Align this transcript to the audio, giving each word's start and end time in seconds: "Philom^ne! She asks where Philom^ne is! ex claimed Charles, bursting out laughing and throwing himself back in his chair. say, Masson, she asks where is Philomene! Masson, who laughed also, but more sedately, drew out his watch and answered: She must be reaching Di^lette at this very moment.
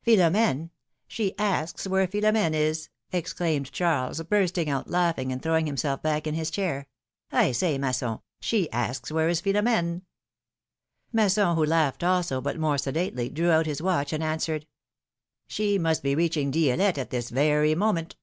"Philom^ne! 0.06 0.70
She 1.08 1.36
asks 1.36 1.84
where 1.88 2.06
Philom^ne 2.06 2.54
is! 2.54 2.90
ex 3.12 3.32
claimed 3.32 3.72
Charles, 3.72 4.22
bursting 4.22 4.70
out 4.70 4.88
laughing 4.88 5.32
and 5.32 5.42
throwing 5.42 5.66
himself 5.66 6.00
back 6.00 6.28
in 6.28 6.34
his 6.36 6.48
chair. 6.48 6.86
say, 7.50 7.76
Masson, 7.76 8.20
she 8.40 8.70
asks 8.70 9.10
where 9.10 9.28
is 9.28 9.40
Philomene! 9.40 10.02
Masson, 11.12 11.56
who 11.56 11.64
laughed 11.64 12.04
also, 12.04 12.40
but 12.40 12.56
more 12.56 12.78
sedately, 12.78 13.28
drew 13.28 13.50
out 13.50 13.66
his 13.66 13.82
watch 13.82 14.12
and 14.12 14.22
answered: 14.22 14.64
She 15.48 15.76
must 15.76 16.04
be 16.04 16.14
reaching 16.14 16.52
Di^lette 16.52 16.96
at 16.98 17.10
this 17.10 17.28
very 17.30 17.74
moment. 17.74 18.14